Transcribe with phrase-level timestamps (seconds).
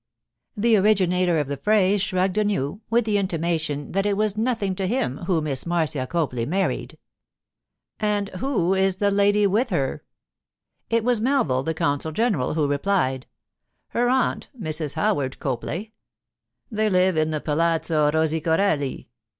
[0.57, 4.87] The originator of the phrase shrugged anew, with the intimation that it was nothing to
[4.87, 6.97] him who Miss Marcia Copley married.
[7.99, 10.03] 'And who is the lady with her?'
[10.89, 13.27] It was Melville, the consul general, who replied.
[13.89, 14.95] 'Her aunt, Mrs.
[14.95, 15.93] Howard Copley.
[16.71, 19.07] They live in the Palazzo Rosicorelli.